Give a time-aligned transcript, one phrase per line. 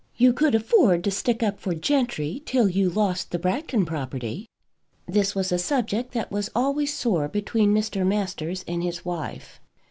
[0.17, 4.47] You could afford to stick up for gentry till you lost the Bragton property."
[5.07, 8.03] This was a subject that was always sore between Mr.
[8.03, 9.61] Masters and his wife.